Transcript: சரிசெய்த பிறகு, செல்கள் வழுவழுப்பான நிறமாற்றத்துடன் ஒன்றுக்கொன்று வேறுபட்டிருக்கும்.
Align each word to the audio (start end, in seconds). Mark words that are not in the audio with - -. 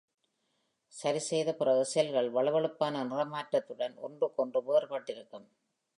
சரிசெய்த 0.93 1.53
பிறகு, 1.53 1.85
செல்கள் 1.85 2.33
வழுவழுப்பான 2.33 3.03
நிறமாற்றத்துடன் 3.03 3.95
ஒன்றுக்கொன்று 3.97 4.61
வேறுபட்டிருக்கும். 4.61 5.47